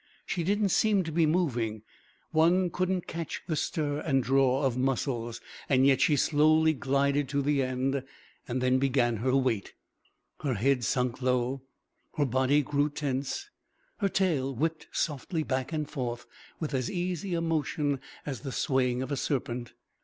[0.25, 1.83] She didn't seem to be moving.
[2.31, 5.39] One couldn't catch the stir and draw of muscles.
[5.69, 8.01] And yet she slowly glided to the end;
[8.47, 9.73] then began her wait.
[10.41, 11.61] Her head sunk low,
[12.15, 13.51] her body grew tense,
[13.97, 16.25] her tail whipped softly back and forth,
[16.59, 19.73] with as easy a motion as the swaying of a serpent.